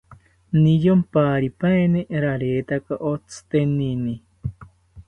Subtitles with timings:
[0.61, 4.15] Niyomparipaeni raretaka otzitenini